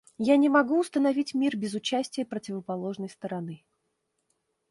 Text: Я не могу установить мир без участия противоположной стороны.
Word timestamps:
Я 0.25 0.35
не 0.37 0.49
могу 0.49 0.79
установить 0.79 1.35
мир 1.35 1.55
без 1.55 1.75
участия 1.75 2.25
противоположной 2.25 3.07
стороны. 3.07 3.63